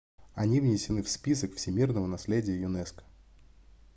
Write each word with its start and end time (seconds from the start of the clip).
они 0.33 0.59
внесены 0.59 1.03
в 1.03 1.09
список 1.09 1.53
всемирного 1.53 2.07
наследия 2.07 2.59
юнеско 2.59 3.03